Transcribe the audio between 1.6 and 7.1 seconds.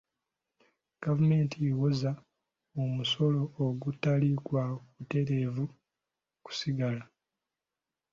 ewooza omusolo ogutali gwa butereevu ku ssigala.